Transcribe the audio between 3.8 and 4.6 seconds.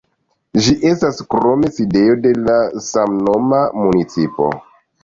municipo.